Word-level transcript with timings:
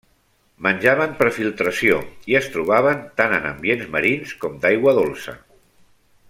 Menjaven 0.67 1.11
per 1.19 1.27
filtració 1.35 1.99
i 2.33 2.37
es 2.41 2.47
trobaven 2.55 3.03
tant 3.21 3.37
en 3.41 3.47
ambients 3.51 3.93
marins 3.97 4.35
com 4.47 4.57
d'aigua 4.65 4.97
dolça. 5.03 5.37